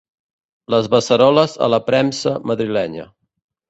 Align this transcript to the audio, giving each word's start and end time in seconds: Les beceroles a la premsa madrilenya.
Les 0.75 0.89
beceroles 0.95 1.55
a 1.69 1.71
la 1.77 1.83
premsa 1.93 2.37
madrilenya. 2.53 3.11